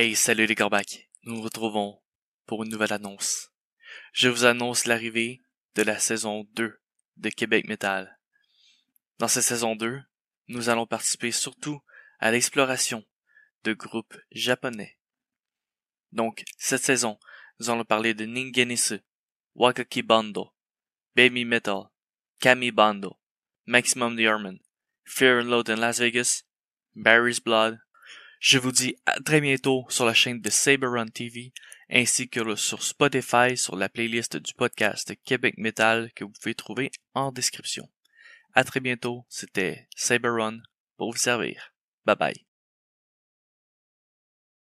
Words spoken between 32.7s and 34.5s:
Spotify sur la playlist